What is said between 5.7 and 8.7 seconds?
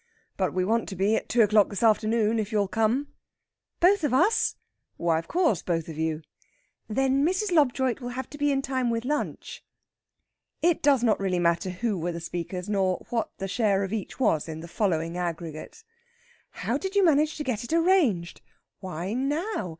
of you." "Then Mrs. Lobjoit will have to be in